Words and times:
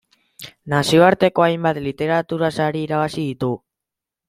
Nazioarteko 0.73 1.45
hainbat 1.49 1.79
literatura 1.89 2.51
sari 2.59 2.83
irabazi 2.89 3.29
ditu. 3.31 3.55